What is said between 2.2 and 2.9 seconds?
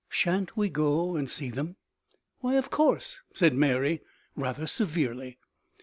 "Why, of